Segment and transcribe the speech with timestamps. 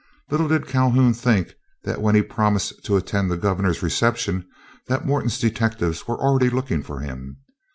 [0.31, 1.53] Little did Calhoun think
[1.83, 4.47] that when he promised to attend the governor's reception
[4.87, 7.37] that Morton's detectives were already looking for him.